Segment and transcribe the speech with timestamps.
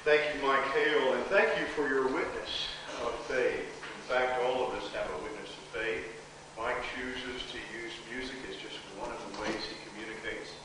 [0.00, 2.72] Thank you, Mike Hale, and thank you for your witness
[3.04, 3.68] of faith.
[3.68, 6.08] In fact, all of us have a witness of faith.
[6.56, 10.56] Mike chooses to use music as just one of the ways he communicates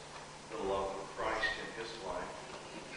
[0.56, 2.32] the love of Christ in his life.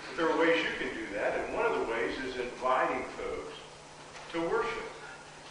[0.07, 3.03] But there are ways you can do that, and one of the ways is inviting
[3.19, 3.59] folks
[4.31, 4.87] to worship.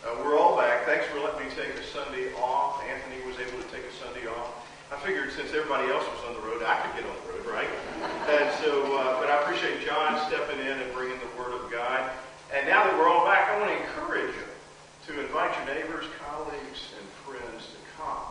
[0.08, 0.88] Uh, we're all back.
[0.88, 2.80] Thanks for letting me take a Sunday off.
[2.88, 4.56] Anthony was able to take a Sunday off.
[4.88, 7.44] I figured since everybody else was on the road, I could get on the road,
[7.44, 7.68] right?
[8.28, 12.12] And so, uh, but I appreciate John stepping in and bringing the Word of God.
[12.54, 14.44] And now that we're all back, I want to encourage you
[15.08, 18.28] to invite your neighbors, colleagues, and friends to come.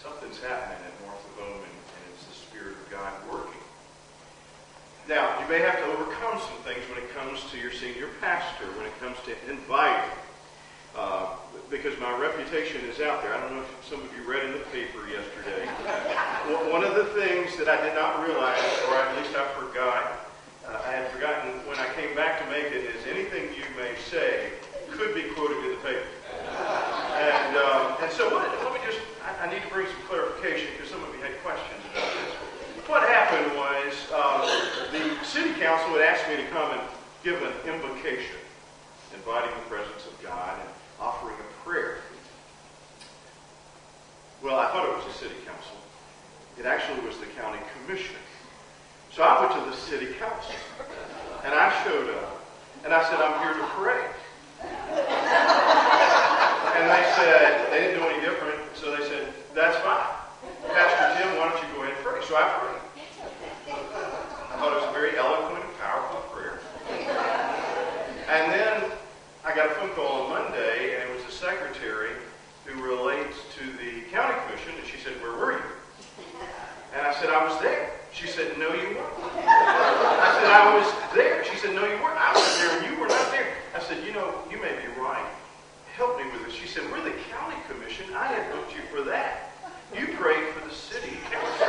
[0.00, 3.60] Something's happening at Martha Bowman, and it's the Spirit of God working.
[5.08, 8.64] Now, you may have to overcome some things when it comes to your senior pastor,
[8.80, 10.16] when it comes to inviting.
[10.96, 11.36] Uh,
[11.70, 13.34] because my reputation is out there.
[13.34, 15.68] I don't know if some of you read in the paper yesterday.
[16.72, 20.32] One of the things that I did not realize, or at least I forgot,
[20.64, 23.92] uh, I had forgotten when I came back to make it, is anything you may
[24.08, 24.52] say
[24.88, 26.08] could be quoted in the paper.
[27.20, 30.72] And, um, and so let, let me just, I, I, need to bring some clarification
[30.72, 32.32] because some of you had questions about this.
[32.88, 34.48] What happened was um,
[34.94, 36.80] the city council had asked me to come and
[37.22, 38.40] give an invocation,
[39.12, 40.56] inviting the presence of God.
[40.56, 41.98] And, offering a prayer.
[44.42, 45.76] Well, I thought it was the city council.
[46.58, 48.16] It actually was the county commission.
[49.12, 50.54] So I went to the city council,
[51.44, 52.44] and I showed up,
[52.84, 54.06] and I said, I'm here to pray.
[56.78, 60.06] and they said, they didn't do any different, so they said, that's fine.
[60.68, 62.20] Pastor Tim, why don't you go ahead and pray?
[62.26, 62.82] So I prayed.
[64.50, 66.60] I thought it was a very eloquent and powerful prayer.
[68.28, 68.90] And then
[69.44, 72.10] I got a phone call on Monday, and it was the secretary
[72.66, 75.64] who relates to the county commission, and she said, where were you?
[76.94, 77.92] And I said, I was there.
[78.12, 79.14] She said, no, you weren't.
[79.46, 81.44] I said, I was there.
[81.44, 82.18] She said, no, you weren't.
[82.18, 83.54] I was there, and you were not there.
[83.74, 85.28] I said, you know, you may be right.
[85.94, 86.54] Help me with this.
[86.54, 88.12] She said, we're the county commission.
[88.14, 89.52] I had booked you for that.
[89.96, 91.68] You prayed for the city council.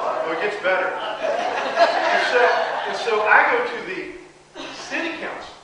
[0.00, 0.88] Oh, it gets better.
[0.88, 2.40] And so,
[2.88, 4.00] and so I go to the
[4.74, 5.54] city council.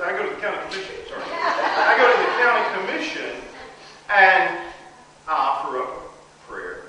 [0.00, 1.24] I go to the county commission, sorry.
[1.26, 3.34] I go to the county commission
[4.08, 4.72] and
[5.26, 6.82] I offer up a prayer.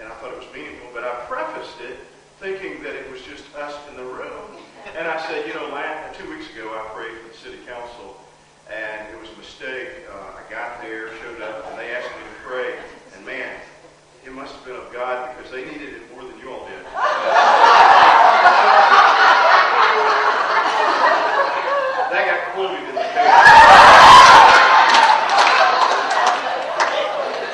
[0.00, 1.98] And I thought it was meaningful, but I prefaced it
[2.40, 4.56] thinking that it was just us in the room.
[4.96, 8.20] And I said, you know, last, two weeks ago I prayed for the city council
[8.68, 10.04] and it was a mistake.
[10.12, 12.76] Uh, I got there, showed up, and they asked me to pray.
[13.16, 13.56] And man,
[14.24, 16.84] it must have been of God because they needed it more than you all did.
[22.12, 23.32] that got quoted in the paper.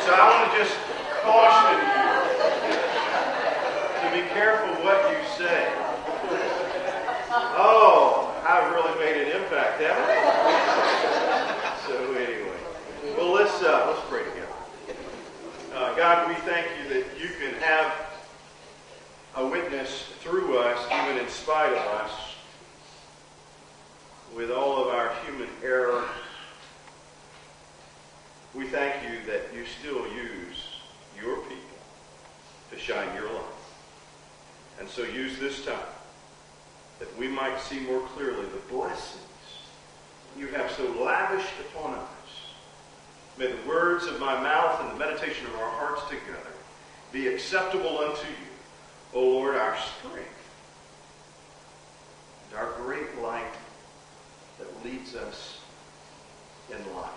[0.03, 0.75] so I want to just
[1.23, 2.03] caution you
[4.03, 5.71] to be careful what you say.
[7.61, 11.77] Oh, I've really made an impact, haven't I?
[11.87, 12.57] So anyway,
[13.17, 14.47] well let's uh, let's pray together.
[15.75, 17.93] Uh, God, we thank you that you can have
[19.37, 22.13] a witness through us, even in spite of us
[24.37, 26.05] with all of our human error,
[28.55, 30.81] we thank you that you still use
[31.19, 31.79] your people
[32.71, 33.45] to shine your light.
[34.79, 35.79] And so use this time
[36.99, 39.25] that we might see more clearly the blessings
[40.37, 42.07] you have so lavished upon us.
[43.39, 46.53] May the words of my mouth and the meditation of our hearts together
[47.13, 48.48] be acceptable unto you,
[49.15, 50.29] O Lord, our strength
[52.51, 53.55] and our great light
[54.59, 55.61] that leads us
[56.71, 57.11] in life.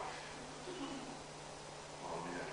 [2.06, 2.46] Amen.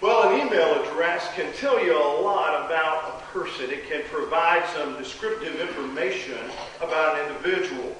[0.00, 3.70] Well, an email address can tell you a lot about a person.
[3.70, 6.38] It can provide some descriptive information
[6.80, 7.96] about an individual.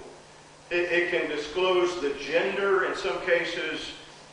[0.70, 3.90] It, it can disclose the gender, in some cases,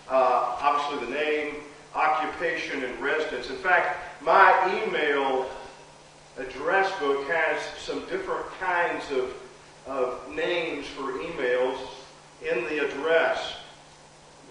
[0.07, 1.55] uh, obviously the name,
[1.95, 3.49] occupation, and residence.
[3.49, 5.49] In fact, my email
[6.37, 9.33] address book has some different kinds of,
[9.87, 11.77] of names for emails
[12.41, 13.55] in the address.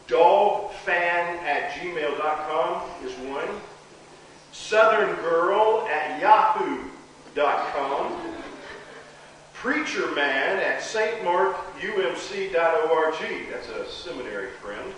[0.07, 3.49] Dogfan at gmail.com is one.
[4.53, 8.17] Southern Girl at yahoo.com.
[9.53, 13.51] Preacher Man at stmarkumc.org.
[13.51, 14.95] That's a seminary friend.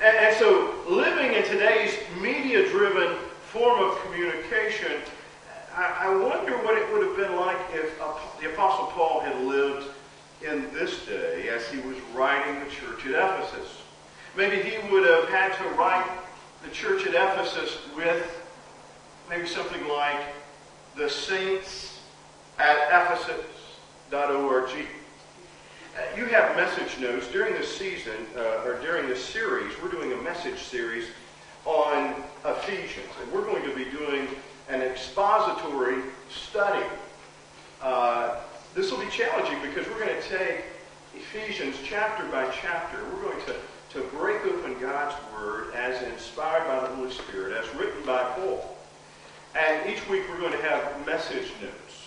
[0.00, 3.16] And, and so, living in today's media driven
[3.52, 4.92] form of communication,
[5.76, 7.98] I, I wonder what it would have been like if
[8.40, 9.88] the Apostle Paul had lived
[10.40, 13.82] in this day as he was writing the church at Ephesus.
[14.36, 16.08] Maybe he would have had to write
[16.64, 18.42] the church at Ephesus with
[19.28, 20.20] maybe something like
[20.96, 22.00] the saints
[22.58, 24.70] at ephesus.org.
[25.96, 30.12] Uh, you have message notes during this season, uh, or during this series, we're doing
[30.12, 31.06] a message series
[31.64, 32.14] on
[32.44, 33.08] Ephesians.
[33.20, 34.28] And we're going to be doing
[34.68, 36.86] an expository study.
[37.82, 38.36] Uh,
[38.72, 40.62] this will be challenging because we're going to take
[41.16, 42.98] Ephesians chapter by chapter.
[43.12, 43.54] We're going to,
[43.98, 48.76] to break open God's Word as inspired by the Holy Spirit, as written by Paul.
[49.58, 52.06] And each week we're going to have message notes.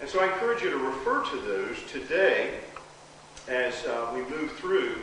[0.00, 2.60] And so I encourage you to refer to those today
[3.48, 4.96] as uh, we move through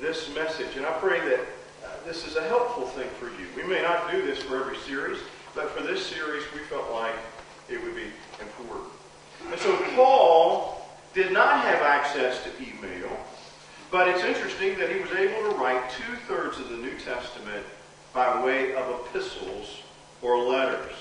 [0.00, 0.76] this message.
[0.76, 3.46] And I pray that uh, this is a helpful thing for you.
[3.56, 5.18] We may not do this for every series,
[5.54, 7.14] but for this series we felt like
[7.68, 8.10] it would be
[8.40, 8.90] important.
[9.50, 13.10] And so Paul did not have access to email,
[13.90, 17.64] but it's interesting that he was able to write two-thirds of the New Testament
[18.12, 19.82] by way of epistles
[20.22, 20.92] or letters.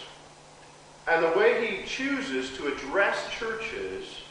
[1.07, 4.23] And the way he chooses to address churches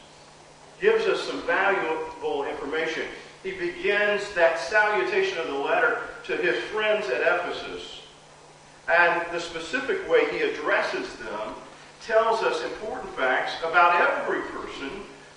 [0.79, 3.03] gives us some valuable information.
[3.43, 8.01] He begins that salutation of the letter to his friends at Ephesus.
[8.87, 11.55] And the specific way he addresses them
[12.05, 14.89] tells us important facts about every person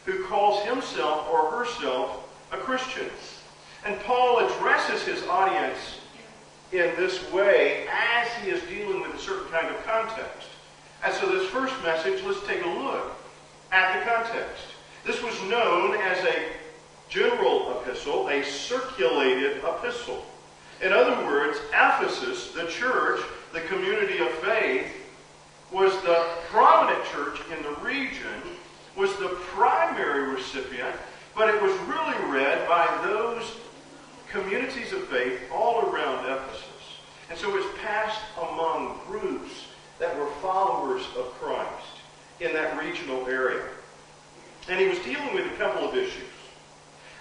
[0.04, 3.06] who calls himself or herself a Christian.
[3.84, 5.98] And Paul addresses his audience
[6.72, 10.48] in this way as he is dealing with a certain kind of context.
[11.02, 13.16] And so this first message, let's take a look
[13.72, 14.64] at the context.
[15.04, 16.48] This was known as a
[17.08, 20.24] general epistle, a circulated epistle.
[20.82, 23.20] In other words, Ephesus, the church,
[23.52, 24.86] the community of faith,
[25.72, 28.42] was the prominent church in the region,
[28.96, 30.94] was the primary recipient,
[31.34, 33.52] but it was really read by those
[34.30, 36.66] communities of faith all around Ephesus.
[37.28, 39.66] And so it was passed among groups
[39.98, 42.00] that were followers of Christ
[42.40, 43.64] in that regional area.
[44.70, 46.22] And he was dealing with a couple of issues.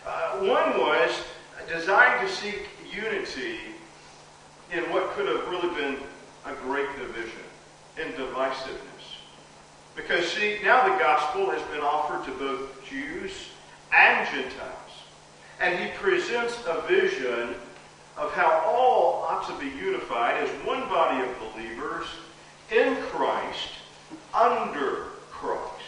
[0.05, 1.11] Uh, one was
[1.67, 3.57] designed to seek unity
[4.71, 5.97] in what could have really been
[6.45, 7.41] a great division
[7.99, 9.17] and divisiveness.
[9.95, 13.31] Because, see, now the gospel has been offered to both Jews
[13.97, 14.91] and Gentiles.
[15.59, 17.55] And he presents a vision
[18.15, 22.05] of how all ought to be unified as one body of believers
[22.71, 23.69] in Christ,
[24.35, 25.78] under Christ.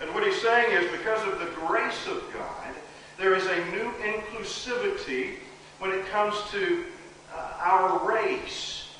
[0.00, 2.74] And what he's saying is because of the grace of God,
[3.18, 5.36] there is a new inclusivity
[5.80, 6.84] when it comes to
[7.34, 8.94] uh, our race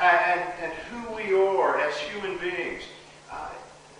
[0.00, 2.82] and, and, who we are as human beings.
[3.30, 3.48] Uh,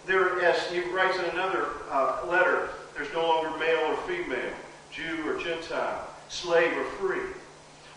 [0.07, 4.55] there, as he writes in another uh, letter, there's no longer male or female,
[4.91, 7.35] Jew or Gentile, slave or free.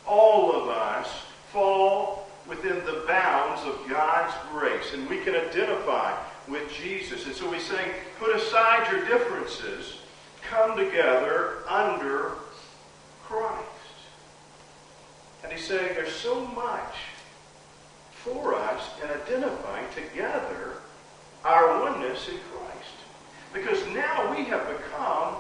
[0.05, 1.07] All of us
[1.51, 7.25] fall within the bounds of God's grace, and we can identify with Jesus.
[7.25, 9.97] And so he's saying, put aside your differences,
[10.41, 12.33] come together under
[13.23, 13.67] Christ.
[15.43, 16.95] And he's saying there's so much
[18.13, 20.73] for us in identifying together
[21.43, 22.95] our oneness in Christ.
[23.53, 25.35] Because now we have become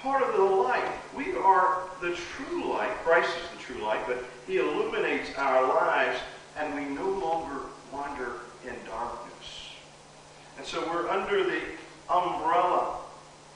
[0.00, 0.92] part of the light.
[1.16, 2.90] We are the true light.
[3.04, 6.18] Christ is the true light, but he illuminates our lives
[6.58, 7.62] and we no longer
[7.92, 8.32] wander
[8.64, 9.31] in darkness.
[10.62, 11.58] And so we're under the
[12.08, 12.94] umbrella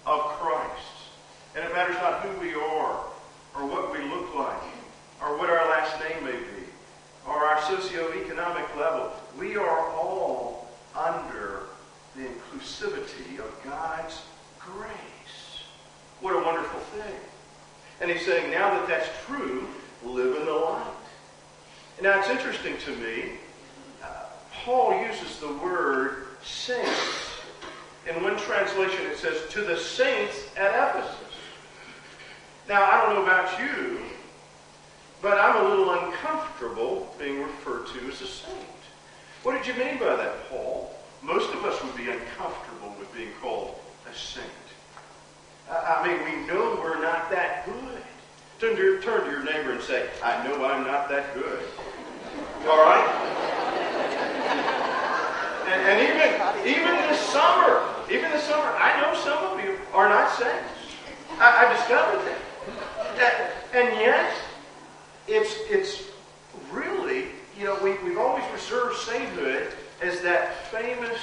[0.07, 1.07] of Christ.
[1.55, 2.99] And it matters not who we are,
[3.55, 4.61] or what we look like,
[5.23, 6.67] or what our last name may be,
[7.25, 9.13] or our socioeconomic level.
[9.39, 11.67] We are all under
[12.17, 14.23] the inclusivity of God's
[14.59, 15.63] grace.
[16.21, 17.21] What a wonderful thing.
[18.01, 19.69] And he's saying, now that that's true,
[20.05, 20.83] live in the light.
[22.03, 23.35] Now, it's interesting to me,
[24.03, 24.25] uh,
[24.65, 27.43] Paul uses the word saints.
[28.09, 31.35] In one translation, it says, to the saints at Ephesus.
[32.69, 34.01] Now, I don't know about you,
[35.21, 38.57] but I'm a little uncomfortable being referred to as a saint.
[39.43, 40.95] What did you mean by that, Paul?
[41.23, 44.47] Most of us would be uncomfortable with being called a saint.
[45.69, 48.03] I mean, we know we're not that good.
[48.61, 51.63] Turn to, your, turn to your neighbor and say, I know I'm not that good.
[52.69, 53.36] All right?
[55.87, 60.31] And, even, even this summer, even this summer, I know some of you are not
[60.37, 60.97] saints.
[61.39, 63.17] I, I discovered that.
[63.17, 63.53] that.
[63.73, 64.33] And yet,
[65.29, 66.11] it's, it's
[66.73, 67.27] really,
[67.57, 71.21] you know, we, we've always reserved sainthood as that famous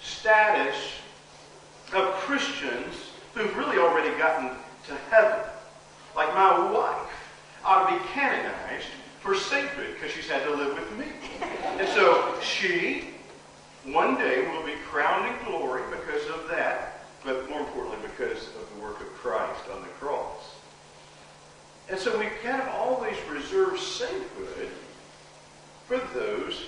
[0.00, 0.76] status
[1.92, 4.56] of Christians who've really already gotten
[4.86, 5.40] to heaven
[6.18, 7.10] like my wife,
[7.64, 8.88] ought to be canonized
[9.20, 11.06] for sainthood because she's had to live with me.
[11.78, 13.10] And so she,
[13.94, 18.74] one day, we'll be crowned in glory because of that, but more importantly, because of
[18.74, 20.56] the work of Christ on the cross.
[21.88, 24.70] And so we kind of always reserve sainthood
[25.86, 26.66] for those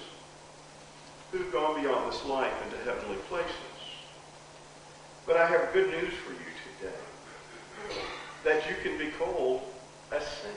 [1.31, 3.51] who've gone beyond this life into heavenly places.
[5.27, 6.39] But I have good news for you
[6.79, 8.01] today.
[8.45, 9.63] That you can be called
[10.11, 10.57] a saint.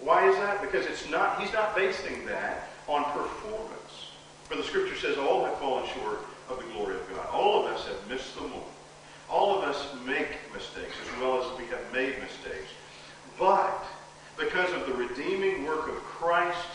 [0.00, 0.60] Why is that?
[0.60, 4.11] Because it's not, he's not basing that on performance.
[4.52, 7.26] For the scripture says all have fallen short of the glory of God.
[7.32, 8.62] All of us have missed the mark.
[9.30, 12.68] All of us make mistakes as well as we have made mistakes.
[13.38, 13.82] But
[14.38, 16.68] because of the redeeming work of Christ,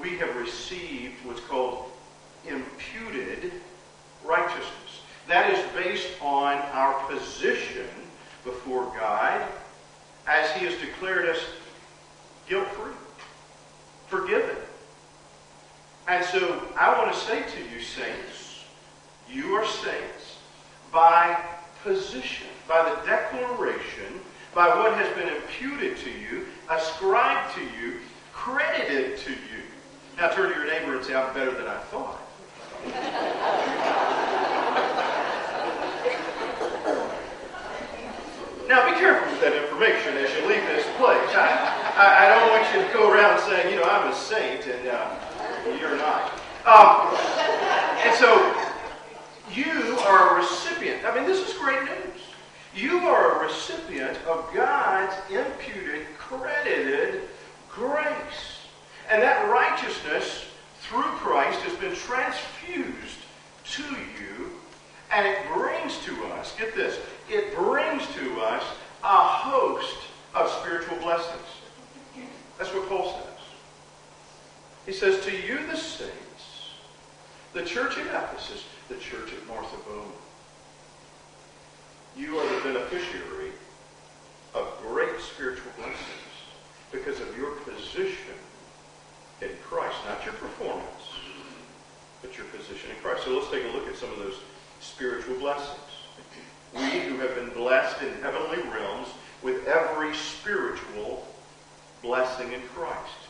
[0.00, 1.92] we have received what's called
[2.48, 3.52] imputed
[4.24, 5.02] righteousness.
[5.28, 7.88] That is based on our position
[8.42, 9.46] before God
[10.26, 11.44] as he has declared us
[12.48, 12.94] guilt-free,
[14.06, 14.56] forgiven.
[16.08, 18.64] And so I want to say to you, saints,
[19.30, 20.38] you are saints
[20.92, 21.42] by
[21.82, 24.20] position, by the declaration,
[24.54, 27.98] by what has been imputed to you, ascribed to you,
[28.32, 29.62] credited to you.
[30.16, 32.18] Now turn to your neighbor and say, I'm better than I thought.
[38.68, 41.30] now be careful with that information as you leave this place.
[41.34, 44.66] I, I, I, don't want you to go around saying, you know, I'm a saint
[44.66, 45.14] and uh,
[45.66, 46.32] you're not.
[46.66, 47.16] Um,
[48.04, 48.54] and so
[49.52, 51.04] you are a recipient.
[51.04, 52.22] I mean, this is great news.
[52.74, 57.28] You are a recipient of God's imputed, credited
[57.70, 58.66] grace.
[59.10, 60.46] And that righteousness
[60.80, 63.18] through Christ has been transfused
[63.72, 64.50] to you,
[65.10, 68.62] and it brings to us, get this, it brings to us
[69.02, 69.96] a host
[70.34, 71.42] of spiritual blessings.
[72.58, 73.31] That's what Paul says.
[74.86, 76.72] He says, To you, the saints,
[77.52, 80.12] the church at Ephesus, the church at Martha Bowman,
[82.16, 83.52] you are the beneficiary
[84.54, 85.96] of great spiritual blessings
[86.90, 88.34] because of your position
[89.40, 90.86] in Christ, not your performance,
[92.20, 93.24] but your position in Christ.
[93.24, 94.36] So let's take a look at some of those
[94.80, 95.78] spiritual blessings.
[96.74, 99.08] We who have been blessed in heavenly realms
[99.42, 101.26] with every spiritual
[102.02, 103.28] blessing in Christ.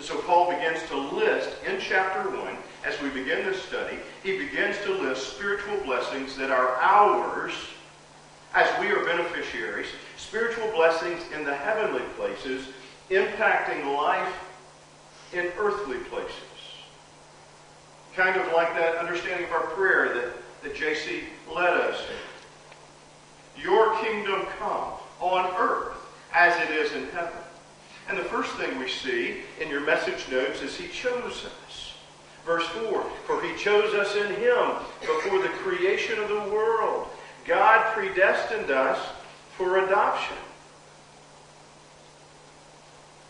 [0.00, 4.38] And so Paul begins to list in chapter 1, as we begin this study, he
[4.38, 7.52] begins to list spiritual blessings that are ours
[8.54, 12.68] as we are beneficiaries, spiritual blessings in the heavenly places,
[13.10, 14.32] impacting life
[15.34, 16.32] in earthly places.
[18.16, 22.00] Kind of like that understanding of our prayer that, that JC led us.
[23.62, 25.92] Your kingdom come on earth
[26.32, 27.36] as it is in heaven.
[28.10, 31.94] And the first thing we see in your message notes is he chose us.
[32.44, 37.06] Verse 4, for he chose us in him before the creation of the world
[37.46, 38.98] God predestined us
[39.56, 40.36] for adoption.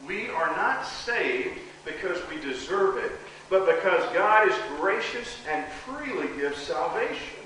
[0.06, 3.12] We are not saved because we deserve it,
[3.50, 7.36] but because God is gracious and freely gives salvation.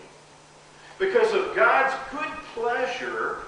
[1.01, 3.39] Because of God's good pleasure,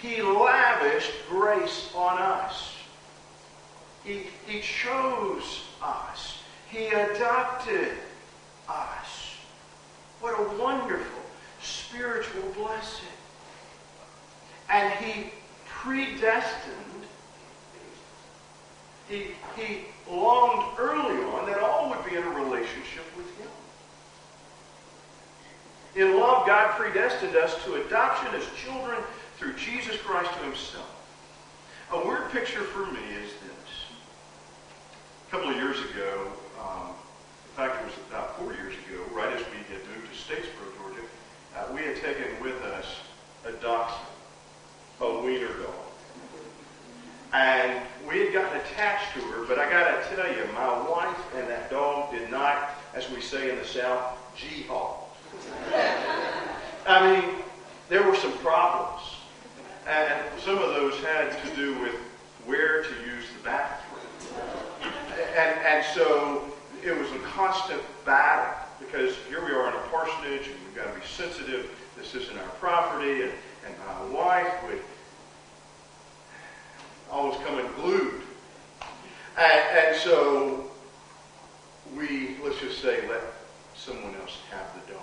[0.00, 2.74] he lavished grace on us.
[4.04, 6.42] He, he chose us.
[6.68, 7.92] He adopted
[8.68, 9.36] us.
[10.20, 11.22] What a wonderful
[11.62, 13.08] spiritual blessing.
[14.70, 15.30] And he
[15.66, 16.74] predestined,
[19.08, 19.80] he, he
[20.10, 23.48] longed early on that all would be in a relationship with him.
[25.96, 28.98] In love, God predestined us to adoption as children
[29.36, 30.90] through Jesus Christ to himself.
[31.92, 33.83] A word picture for me is this.
[35.34, 36.28] A couple of years ago,
[36.62, 40.32] um, in fact, it was about four years ago, right as we had moved to
[40.32, 40.94] Statesboro,
[41.56, 42.86] uh, we had taken with us
[43.44, 44.06] a dachshund,
[45.00, 45.74] a wiener dog.
[47.32, 51.18] And we had gotten attached to her, but I got to tell you, my wife
[51.34, 55.16] and that dog did not, as we say in the South, g-haul.
[56.86, 57.34] I mean,
[57.88, 59.02] there were some problems.
[59.88, 60.14] And
[60.44, 61.96] some of those had to do with
[62.46, 64.63] where to use the bathroom.
[65.36, 66.52] And, and so
[66.82, 70.92] it was a constant battle because here we are in a parsonage and we've got
[70.92, 71.70] to be sensitive.
[71.96, 73.22] This isn't our property.
[73.22, 73.32] And,
[73.66, 74.80] and my wife would
[77.10, 78.22] always come unglued.
[79.38, 80.70] And, and so
[81.96, 83.22] we, let's just say, let
[83.74, 85.02] someone else have the dog.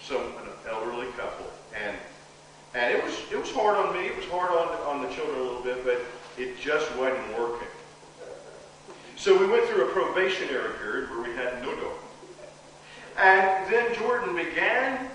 [0.00, 1.46] Some an elderly couple.
[1.74, 1.96] And
[2.74, 4.06] and it was it was hard on me.
[4.06, 6.00] It was hard on on the children a little bit, but
[6.38, 7.67] It just wasn't working.
[9.18, 11.98] So we went through a probationary period where we had no dog.
[13.18, 15.10] And then Jordan began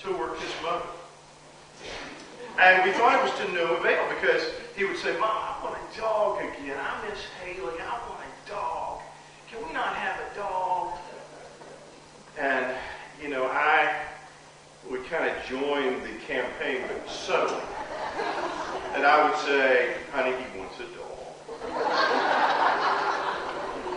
[0.00, 0.86] to work his mother.
[2.58, 4.42] And we thought it was to no avail because
[4.76, 6.78] he would say, Mom, I want a dog again.
[6.80, 7.80] I miss Haley.
[7.80, 9.00] I want a dog.
[9.50, 10.94] Can we not have a dog?
[12.38, 12.74] And,
[13.22, 13.94] you know, I
[14.90, 17.62] would kind of join the campaign, but subtly.
[18.94, 21.18] And I would say, honey, he wants a dog.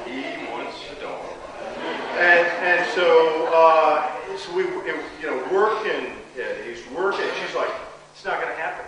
[0.07, 2.06] he wants a dog.
[2.17, 7.27] And, and so, uh, so we, it, you know, working, yeah, he's working.
[7.39, 7.69] She's like,
[8.11, 8.85] it's not going to happen.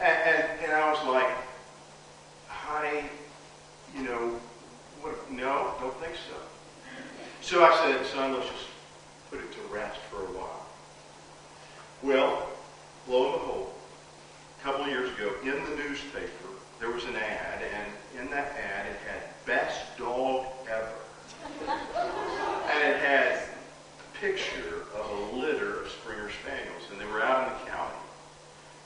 [0.00, 1.28] And, and, and I was like,
[2.46, 3.04] honey,
[3.94, 4.40] you know,
[5.02, 6.36] what, no, don't think so.
[7.42, 8.68] So I said, son, let's just
[9.30, 10.66] put it to rest for a while.
[12.02, 12.48] Well,
[13.06, 13.72] lo and behold,
[14.58, 16.48] a couple of years ago, in the newspaper,
[16.80, 20.97] there was an ad, and in that ad, it had best dog ever.
[21.68, 27.46] And it had a picture of a litter of Springer Spaniels, and they were out
[27.46, 27.94] in the county.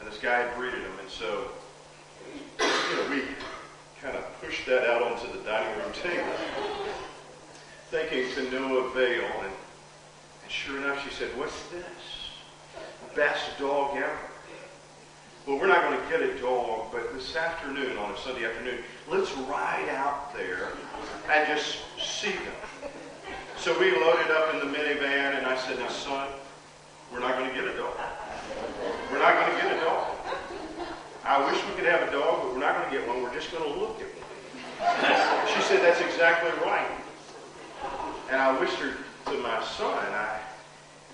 [0.00, 1.48] And this guy had breeded them, and so,
[2.58, 3.22] you know, we
[4.02, 6.32] kind of pushed that out onto the dining room table,
[7.90, 9.30] thinking to no avail.
[9.42, 9.52] And,
[10.42, 11.84] and sure enough, she said, what's this?
[13.14, 14.18] Best dog ever.
[15.46, 18.78] Well, we're not going to get a dog, but this afternoon, on a Sunday afternoon,
[19.08, 20.68] let's ride out there
[21.30, 22.54] and just see them.
[23.62, 26.28] So we loaded up in the minivan, and I said, now, son,
[27.12, 27.94] we're not going to get a dog.
[29.08, 30.16] We're not going to get a dog.
[31.24, 33.22] I wish we could have a dog, but we're not going to get one.
[33.22, 35.46] We're just going to look at one.
[35.54, 36.90] She said, that's exactly right.
[38.32, 40.40] And I whispered to my son, I,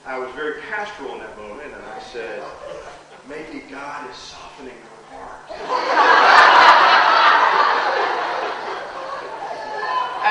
[0.07, 2.43] I was very pastoral in that moment, and I said,
[3.28, 6.17] maybe God is softening her heart.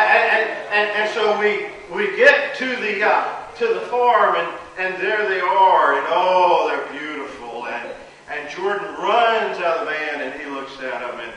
[0.03, 5.01] And, and, and, so we, we get to the, uh, to the farm, and, and
[5.01, 7.65] there they are, and oh, they're beautiful.
[7.67, 7.91] And,
[8.31, 11.33] and Jordan runs out of the van, and he looks at them, and,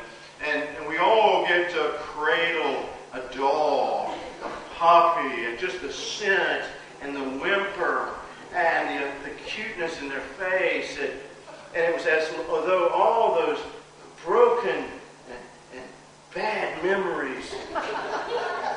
[0.47, 6.65] and, and we all get to cradle a dog, a puppy, and just the scent
[7.03, 8.11] and the whimper
[8.55, 10.99] and the, the cuteness in their face.
[11.01, 11.13] And,
[11.75, 13.59] and it was as though all those
[14.25, 14.85] broken
[16.35, 17.55] bad memories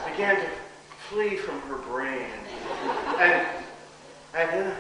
[0.10, 0.48] began to
[1.10, 2.30] flee from her brain.
[3.18, 3.48] And,
[4.34, 4.78] and in, a,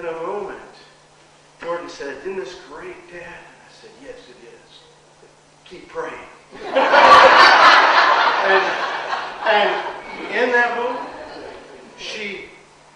[0.00, 0.60] in a moment,
[1.60, 3.22] Jordan said, Isn't this great, Dad?
[3.22, 4.80] And I said, Yes, it is.
[5.64, 6.14] Keep praying.
[6.54, 6.74] and,
[9.46, 9.70] and
[10.34, 11.10] in that moment,
[11.96, 12.46] she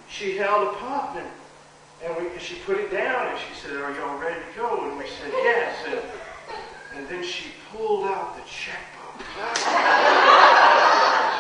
[0.08, 1.26] she held a pop and,
[2.04, 4.88] and we, she put it down and she said, Are y'all ready to go?
[4.88, 5.76] And we said, Yes.
[5.86, 6.00] And,
[6.94, 9.26] and then she pulled out the checkbook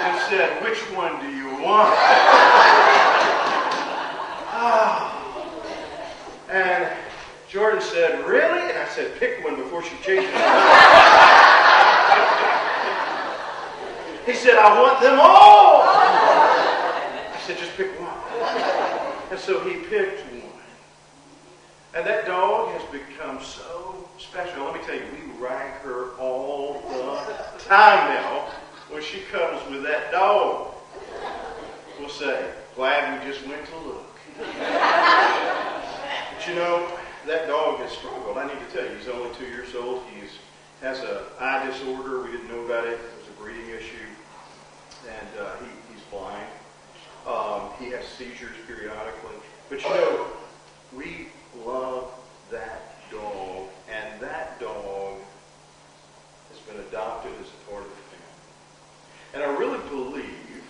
[0.00, 1.94] and said, Which one do you want?
[4.54, 5.14] oh.
[6.50, 6.88] And
[7.48, 8.60] Jordan said, Really?
[8.60, 10.30] And I said, Pick one before she changes
[14.26, 15.82] He said, I want them all.
[15.82, 18.12] I said, Just pick one.
[19.30, 20.42] And so he picked one.
[21.94, 23.87] And that dog has become so
[24.18, 24.64] special.
[24.64, 28.48] Let me tell you, we rag her all the time now
[28.90, 30.74] when she comes with that dog.
[32.00, 34.18] We'll say, glad we just went to look.
[34.38, 34.48] but
[36.48, 38.38] you know, that dog has struggled.
[38.38, 40.02] I need to tell you, he's only two years old.
[40.12, 40.22] He
[40.80, 42.22] has an eye disorder.
[42.22, 42.94] We didn't know about it.
[42.94, 44.06] It was a breeding issue.
[45.08, 46.46] And uh, he, he's blind.
[47.26, 49.36] Um, he has seizures periodically.
[49.68, 50.26] But you know,
[50.96, 51.28] we
[51.64, 52.10] love
[52.50, 55.18] that dog, and that dog
[56.50, 59.34] has been adopted as a part of the family.
[59.34, 60.62] And I really believe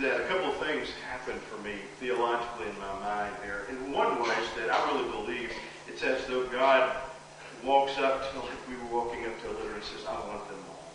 [0.00, 3.66] that a couple of things happened for me theologically in my mind there.
[3.68, 5.52] And one was that I really believe
[5.88, 6.96] it's as though God
[7.64, 10.48] walks up to, like we were walking up to a litter and says, I want
[10.48, 10.92] them all.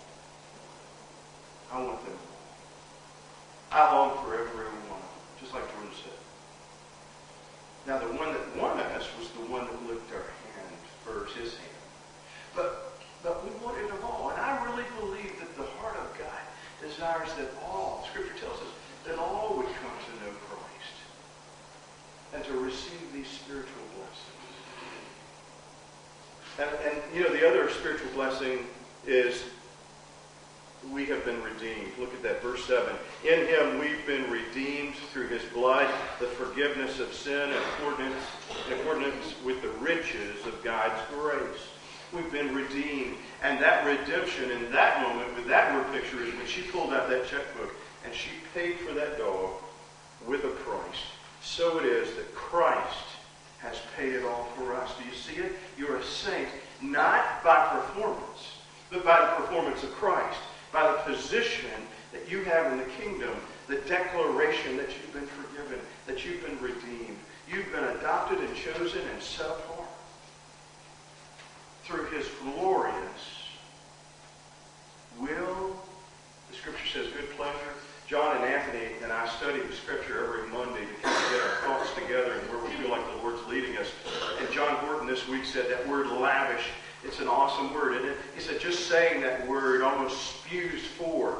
[1.71, 3.79] I want them all.
[3.79, 5.01] I long for every one,
[5.39, 6.13] just like Jordan said.
[7.88, 11.56] Now, the one that won us was the one that licked our hand first, his
[11.56, 11.80] hand.
[12.54, 14.30] But, but we wanted them all.
[14.30, 16.43] And I really believe that the heart of God
[16.82, 18.67] desires that all, Scripture tells us,
[19.08, 20.95] that all would come to know Christ
[22.36, 24.36] and to receive these spiritual blessings.
[26.60, 28.67] And, and you know, the other spiritual blessing
[29.06, 29.43] is
[30.91, 31.91] we have been redeemed.
[32.00, 32.93] Look at that, verse 7.
[33.23, 38.23] In him we've been redeemed through his blood, the forgiveness of sin in accordance,
[38.67, 41.67] in accordance with the riches of God's grace.
[42.13, 43.17] We've been redeemed.
[43.43, 47.10] And that redemption in that moment with that word picture is when she pulled out
[47.10, 49.52] that checkbook and she paid for that dog
[50.26, 51.04] with a price.
[51.41, 53.06] So it is that Christ
[53.60, 54.91] has paid it all for us.
[54.97, 55.54] Do you see it?
[55.78, 56.47] You're a saint
[56.82, 58.58] not by performance,
[58.91, 60.39] but by the performance of Christ,
[60.71, 61.69] by the position
[62.12, 63.36] that you have in the kingdom,
[63.67, 67.17] the declaration that you've been forgiven, that you've been redeemed.
[67.49, 69.88] You've been adopted and chosen and set apart
[71.84, 73.47] through his glorious
[75.19, 75.75] will.
[76.49, 77.56] The scripture says good pleasure.
[78.08, 81.56] John and Anthony and I study the scripture every Monday to kind of get our
[81.67, 83.91] thoughts together and where we feel like the Lord's leading us.
[84.39, 86.67] And John Horton this week said that word lavish,
[87.08, 87.96] it's an awesome word.
[87.96, 91.39] And he said just saying that word almost spews forth.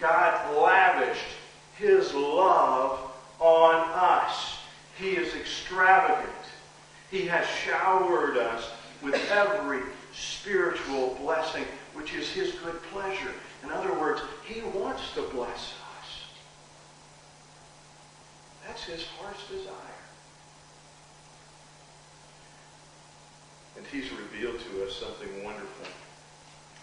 [0.00, 1.20] God lavished
[1.76, 2.98] his love
[3.38, 4.58] on us.
[4.98, 6.28] He is extravagant.
[7.10, 8.70] He has showered us
[9.02, 9.82] with every
[10.14, 13.32] spiritual blessing, which is his good pleasure.
[13.62, 16.22] In other words, he wants to bless us.
[18.66, 20.01] That's his heart's desire.
[23.82, 25.86] And he's revealed to us something wonderful.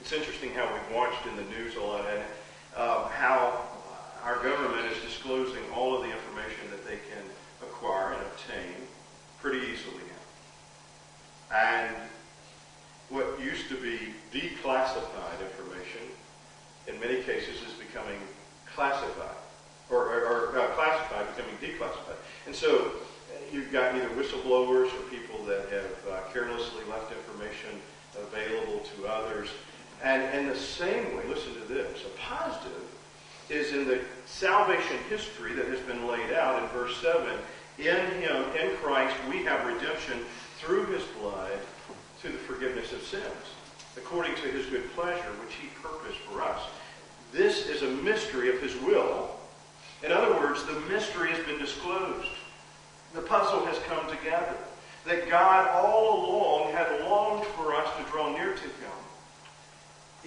[0.02, 2.22] It's interesting how we've watched in the news a lot and
[2.76, 3.68] uh, how
[4.26, 7.24] our government is disclosing all of the information that they can
[7.62, 8.76] acquire and obtain
[9.42, 10.04] pretty easily
[11.52, 11.56] now.
[11.56, 11.96] And
[13.08, 16.02] what used to be declassified information,
[16.88, 18.20] in many cases, is becoming
[18.76, 19.38] classified,
[19.90, 22.20] or, or, or uh, classified becoming declassified.
[22.46, 22.92] And so
[23.52, 25.99] you've got either whistleblowers or people that have uh,
[26.34, 27.70] carelessly left information
[28.18, 29.50] available to others.
[30.04, 32.84] And in the same way, listen to this, a positive
[33.50, 37.28] is in the salvation history that has been laid out in verse 7.
[37.80, 40.20] In him, in Christ, we have redemption
[40.60, 41.60] through his blood
[42.22, 43.24] to the forgiveness of sins,
[43.98, 46.62] according to his good pleasure, which he purposed for us.
[47.32, 49.32] This is a mystery of his will.
[50.04, 52.30] In other words, the mystery has been disclosed.
[53.14, 54.56] The puzzle has come together.
[55.06, 59.00] That God all along had longed for us to draw near to him.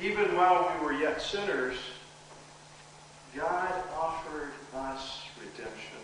[0.01, 1.77] Even while we were yet sinners,
[3.37, 5.99] God offered us redemption.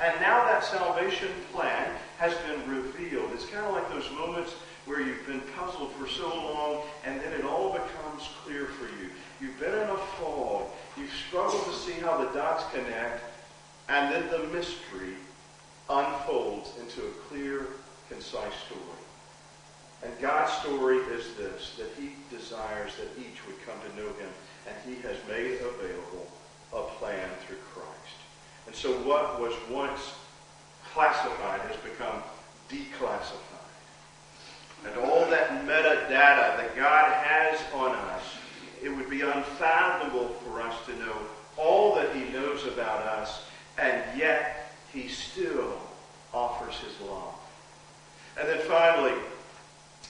[0.00, 3.32] And now that salvation plan has been revealed.
[3.32, 4.52] It's kind of like those moments
[4.86, 9.10] where you've been puzzled for so long and then it all becomes clear for you.
[9.40, 10.66] You've been in a fog.
[10.96, 13.22] You've struggled to see how the dots connect.
[13.88, 15.16] And then the mystery
[15.90, 17.66] unfolds into a clear,
[18.08, 18.82] concise story.
[20.02, 24.30] And God's story is this, that he desires that each would come to know him
[24.66, 26.30] and he has made available
[26.72, 27.88] a plan through Christ.
[28.66, 30.12] And so what was once
[30.92, 32.22] classified has become
[32.68, 33.48] declassified.
[34.84, 38.22] And all that metadata that God has on us,
[38.82, 41.16] it would be unfathomable for us to know
[41.56, 43.42] all that he knows about us,
[43.78, 45.78] and yet he still
[46.32, 47.34] offers his love.
[48.38, 49.14] And then finally,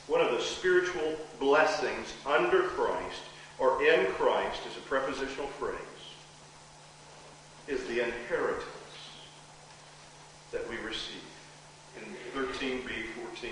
[0.06, 3.22] one of the spiritual blessings under Christ
[3.58, 5.74] or in Christ is a prepositional phrase,
[7.66, 8.64] is the inheritance
[10.52, 11.16] that we receive.
[11.96, 12.88] In 13b,
[13.26, 13.50] 14,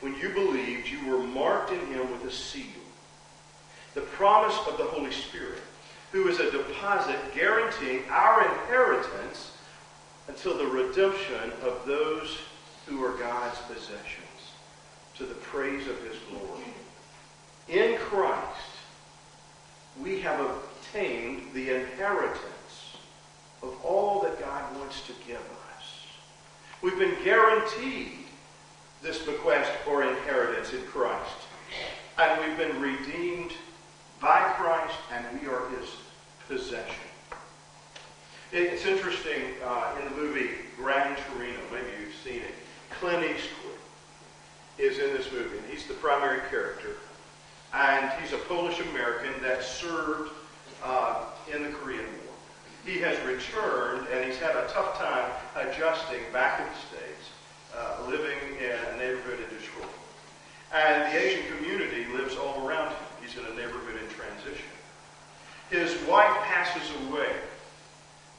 [0.00, 2.66] when you believed, you were marked in him with a seal,
[3.94, 5.60] the promise of the Holy Spirit,
[6.12, 9.52] who is a deposit guaranteeing our inheritance
[10.28, 12.38] until the redemption of those
[12.86, 14.24] who are God's possessions,
[15.16, 16.64] to the praise of his glory.
[17.68, 18.70] In Christ,
[20.00, 22.96] we have obtained the inheritance
[23.62, 26.06] of all that God wants to give us.
[26.82, 28.12] We've been guaranteed
[29.02, 31.34] this bequest or inheritance in Christ.
[32.18, 33.52] And we've been redeemed
[34.20, 35.88] by Christ, and we are his
[36.48, 37.07] possession.
[38.50, 42.54] It's interesting uh, in the movie Gran Torino, maybe you've seen it.
[42.90, 43.78] Clint Eastwood
[44.78, 46.96] is in this movie, and he's the primary character
[47.74, 50.30] and he's a Polish American that served
[50.82, 52.34] uh, in the Korean War.
[52.84, 57.30] He has returned, and he's had a tough time adjusting back in the States,
[57.76, 59.92] uh, living in a neighborhood in Detroit.
[60.72, 62.98] And the Asian community lives all around him.
[63.20, 64.68] He's in a neighborhood in transition.
[65.70, 67.32] His wife passes away,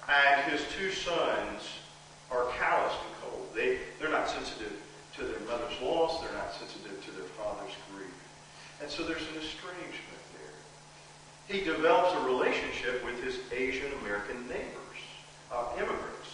[0.10, 1.62] and his two sons
[2.32, 3.48] are callous and cold.
[3.56, 4.74] They, they're not sensitive
[5.18, 6.22] to their mother's loss.
[6.22, 8.10] They're not sensitive to their father's grief.
[8.82, 11.58] And so there's an estrangement there.
[11.58, 15.00] He develops a relationship with his Asian American neighbors,
[15.52, 16.30] uh, immigrants.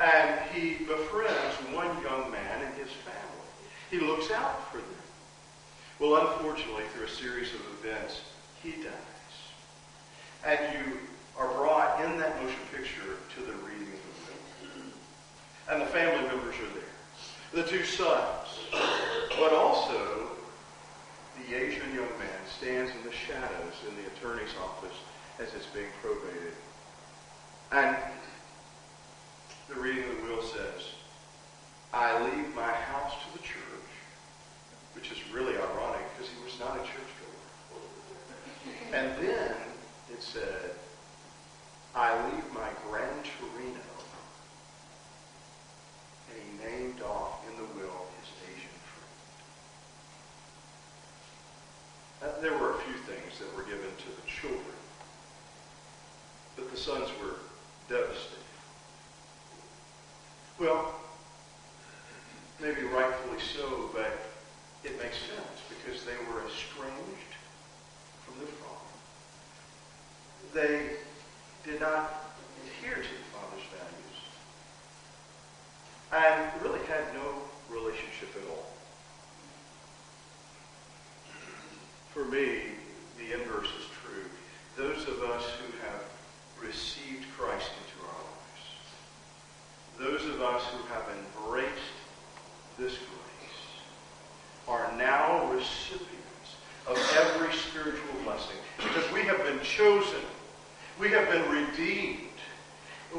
[0.00, 3.46] And he befriends one young man and his family.
[3.90, 4.86] He looks out for them.
[5.98, 8.20] Well, unfortunately, through a series of events,
[8.62, 8.92] he dies.
[10.44, 10.98] And you
[11.38, 15.72] are brought in that motion picture to the reading of the will.
[15.72, 16.82] And the family members are there.
[17.56, 18.68] The two sons.
[18.70, 20.28] But also,
[21.38, 24.98] the Asian young man stands in the shadows in the attorney's office
[25.38, 26.52] as it's being probated.
[27.72, 27.96] And
[29.70, 30.82] the reading of the will says,
[31.94, 33.88] I leave my house to the church,
[34.94, 37.40] which is really ironic because he was not a churchgoer.
[38.92, 39.56] And then
[40.12, 40.72] it said,
[41.94, 43.08] I leave my Gran
[43.40, 43.80] Torino.
[46.28, 48.76] And he named off the will his Asian.
[52.22, 54.76] Uh, there were a few things that were given to the children,
[56.56, 57.36] but the sons were
[57.88, 58.44] devastated.
[60.58, 60.94] Well,
[62.60, 64.18] maybe rightfully so, but
[64.84, 67.34] it makes sense because they were estranged
[68.24, 68.76] from their father.
[70.54, 70.96] They
[71.70, 72.32] did not
[72.64, 74.06] adhere to the father's values
[76.12, 78.66] and really had no relationship at all.
[82.14, 82.60] For me,
[83.18, 84.24] the inverse is true.
[84.76, 86.04] Those of us who have
[86.62, 88.64] received Christ into our lives,
[89.98, 91.96] those of us who have embraced
[92.78, 93.66] this grace,
[94.68, 96.06] are now recipients
[96.86, 100.20] of every spiritual blessing because we have been chosen.
[100.98, 102.20] We have been redeemed.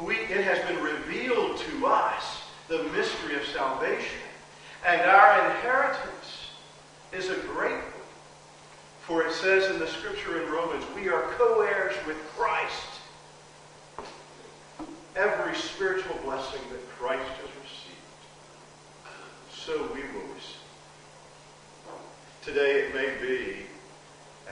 [0.02, 4.18] We, it has been revealed to us the mystery of salvation.
[4.86, 6.50] And our inheritance
[7.12, 7.92] is a great one.
[9.00, 13.00] For it says in the scripture in Romans, we are co-heirs with Christ.
[15.16, 18.20] Every spiritual blessing that Christ has received,
[19.52, 20.58] so we will receive.
[22.44, 23.67] Today it may be,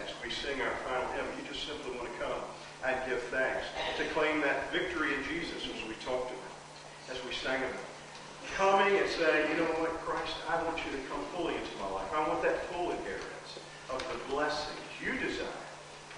[0.02, 2.40] as we sing our final hymn, you just simply want to come
[2.84, 3.66] and give thanks,
[3.98, 6.56] to claim that victory in Jesus as we talked about,
[7.10, 7.88] as we sang about.
[8.54, 11.90] Coming and saying, you know what, Christ, I want you to come fully into my
[11.90, 12.08] life.
[12.14, 13.58] I want that full inheritance
[13.90, 15.66] of the blessings you desire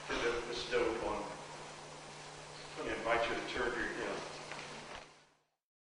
[0.09, 0.15] to
[0.49, 2.87] bestow upon me.
[2.87, 3.91] Me invite you to turn to your